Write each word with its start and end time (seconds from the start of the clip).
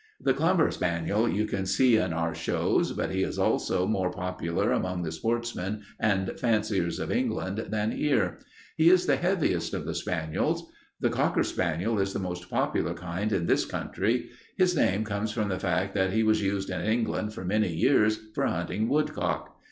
"The 0.19 0.33
clumber 0.33 0.71
spaniel 0.71 1.29
you 1.29 1.45
can 1.45 1.67
see 1.67 1.95
in 1.97 2.11
our 2.11 2.33
shows, 2.33 2.91
but 2.91 3.11
he 3.11 3.23
also 3.37 3.83
is 3.85 3.91
more 3.91 4.09
popular 4.09 4.71
among 4.71 5.03
the 5.03 5.11
sportsmen 5.11 5.83
and 5.99 6.31
fanciers 6.39 6.97
of 6.97 7.11
England 7.11 7.67
than 7.69 7.91
here. 7.91 8.39
He 8.77 8.89
is 8.89 9.05
the 9.05 9.15
heaviest 9.17 9.75
of 9.75 9.85
the 9.85 9.93
spaniels. 9.93 10.67
The 11.01 11.11
cocker 11.11 11.43
spaniel 11.43 11.99
is 11.99 12.13
the 12.13 12.17
most 12.19 12.49
popular 12.49 12.95
kind 12.95 13.31
in 13.31 13.45
this 13.45 13.63
country. 13.63 14.31
His 14.57 14.75
name 14.75 15.03
comes 15.03 15.31
from 15.31 15.49
the 15.49 15.59
fact 15.59 15.93
that 15.93 16.13
he 16.13 16.23
was 16.23 16.41
used 16.41 16.71
in 16.71 16.81
England 16.81 17.33
for 17.35 17.45
many 17.45 17.71
years 17.71 18.19
for 18.33 18.47
hunting 18.47 18.89
woodcock. 18.89 19.55